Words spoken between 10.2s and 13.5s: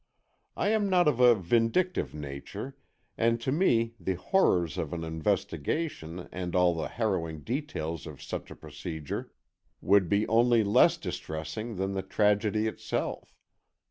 only less distressing than the tragedy itself.